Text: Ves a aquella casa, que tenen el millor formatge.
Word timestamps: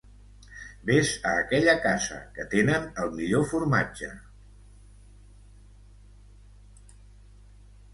Ves 0.89 1.11
a 1.31 1.33
aquella 1.41 1.75
casa, 1.83 2.17
que 2.39 2.47
tenen 2.55 2.89
el 3.05 3.13
millor 3.19 3.47
formatge. 3.53 4.11